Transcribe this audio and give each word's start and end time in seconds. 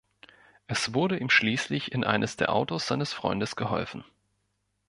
Es 0.65 0.95
wurde 0.95 1.19
ihm 1.19 1.29
schließlich 1.29 1.91
in 1.91 2.03
eines 2.03 2.35
der 2.35 2.51
Autos 2.51 2.87
seines 2.87 3.13
Freundes 3.13 3.55
geholfen. 3.55 4.03